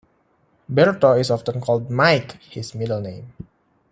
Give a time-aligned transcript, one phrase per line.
[0.67, 3.33] Berto is often called "Mike", his middle name.